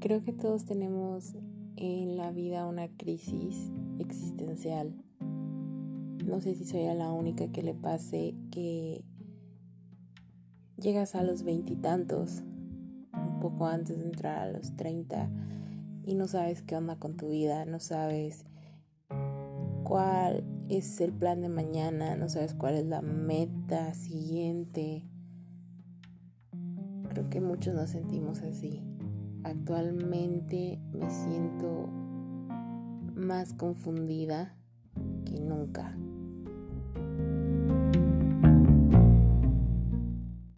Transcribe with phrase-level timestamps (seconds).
[0.00, 1.36] Creo que todos tenemos
[1.76, 4.94] en la vida una crisis existencial.
[6.24, 9.04] No sé si soy la única que le pase que
[10.78, 12.42] llegas a los veintitantos,
[13.12, 15.30] un poco antes de entrar a los treinta,
[16.06, 18.46] y no sabes qué onda con tu vida, no sabes
[19.84, 25.04] cuál es el plan de mañana, no sabes cuál es la meta siguiente.
[27.10, 28.82] Creo que muchos nos sentimos así.
[29.44, 31.88] Actualmente me siento
[33.14, 34.56] más confundida
[35.24, 35.96] que nunca.